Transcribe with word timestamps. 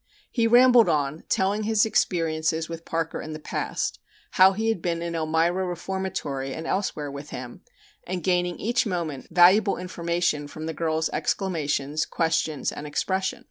He 0.31 0.47
rambled 0.47 0.89
on, 0.89 1.25
telling 1.29 1.61
his 1.61 1.85
experiences 1.85 2.67
with 2.67 2.85
Parker 2.85 3.21
in 3.21 3.33
the 3.33 3.39
past, 3.39 3.99
how 4.31 4.53
he 4.53 4.69
had 4.69 4.81
been 4.81 5.03
in 5.03 5.13
Elmira 5.13 5.63
Reformatory 5.63 6.55
and 6.55 6.65
elsewhere 6.65 7.11
with 7.11 7.29
him, 7.29 7.61
and 8.07 8.23
gaining 8.23 8.57
each 8.57 8.87
moment 8.87 9.27
valuable 9.29 9.77
information 9.77 10.47
from 10.47 10.65
the 10.65 10.73
girl's 10.73 11.09
exclamations, 11.09 12.07
questions, 12.07 12.71
and 12.71 12.87
expression. 12.87 13.39